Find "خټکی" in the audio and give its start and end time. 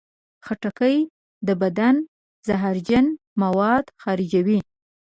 0.45-0.97